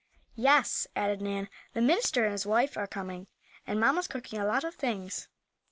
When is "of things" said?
4.63-5.27